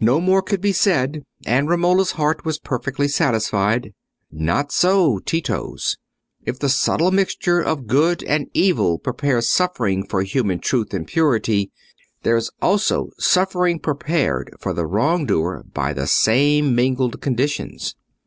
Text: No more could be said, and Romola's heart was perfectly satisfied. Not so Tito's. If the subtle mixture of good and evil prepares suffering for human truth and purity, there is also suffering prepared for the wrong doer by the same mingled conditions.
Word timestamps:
No 0.00 0.22
more 0.22 0.40
could 0.40 0.62
be 0.62 0.72
said, 0.72 1.22
and 1.44 1.68
Romola's 1.68 2.12
heart 2.12 2.46
was 2.46 2.58
perfectly 2.58 3.08
satisfied. 3.08 3.92
Not 4.32 4.72
so 4.72 5.18
Tito's. 5.18 5.98
If 6.46 6.58
the 6.58 6.70
subtle 6.70 7.10
mixture 7.10 7.60
of 7.60 7.86
good 7.86 8.22
and 8.22 8.48
evil 8.54 8.98
prepares 8.98 9.50
suffering 9.50 10.06
for 10.06 10.22
human 10.22 10.60
truth 10.60 10.94
and 10.94 11.06
purity, 11.06 11.70
there 12.22 12.38
is 12.38 12.50
also 12.62 13.10
suffering 13.18 13.80
prepared 13.80 14.50
for 14.58 14.72
the 14.72 14.86
wrong 14.86 15.26
doer 15.26 15.62
by 15.74 15.92
the 15.92 16.06
same 16.06 16.74
mingled 16.74 17.20
conditions. 17.20 17.96